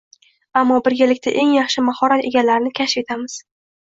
[0.61, 3.37] ammo birgalikda eng yaxshi mahorat egalarini kashf etamiz